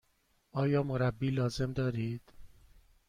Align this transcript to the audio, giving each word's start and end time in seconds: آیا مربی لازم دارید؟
آیا 0.51 0.83
مربی 0.83 1.29
لازم 1.29 1.73
دارید؟ 1.73 2.21